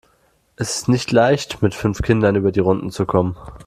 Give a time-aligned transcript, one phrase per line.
[0.55, 3.37] Es ist nicht leicht, mit fünf Kindern über die Runden zu kommen.